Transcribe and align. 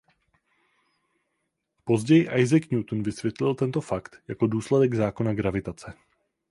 Později 1.83 2.29
Isaac 2.41 2.69
Newton 2.71 3.03
vysvětlil 3.03 3.55
tento 3.55 3.81
fakt 3.81 4.15
jako 4.27 4.47
důsledek 4.47 4.93
zákona 4.93 5.33
gravitace. 5.33 5.93